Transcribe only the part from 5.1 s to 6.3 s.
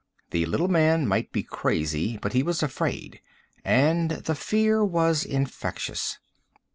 infectious.